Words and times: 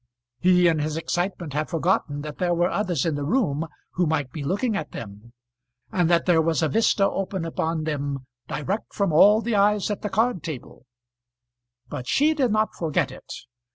He 0.39 0.67
in 0.67 0.79
his 0.79 0.97
excitement 0.97 1.53
had 1.53 1.69
forgotten 1.69 2.21
that 2.23 2.39
there 2.39 2.55
were 2.55 2.71
others 2.71 3.05
in 3.05 3.13
the 3.13 3.23
room 3.23 3.67
who 3.91 4.07
might 4.07 4.31
be 4.31 4.43
looking 4.43 4.75
at 4.75 4.93
them, 4.93 5.31
and 5.91 6.09
that 6.09 6.25
there 6.25 6.41
was 6.41 6.63
a 6.63 6.69
vista 6.69 7.07
open 7.07 7.45
upon 7.45 7.83
them 7.83 8.25
direct 8.47 8.95
from 8.95 9.13
all 9.13 9.41
the 9.43 9.55
eyes 9.55 9.91
at 9.91 10.01
the 10.01 10.09
card 10.09 10.41
table; 10.41 10.87
but 11.87 12.07
she 12.07 12.33
did 12.33 12.49
not 12.49 12.73
forget 12.73 13.11
it. 13.11 13.31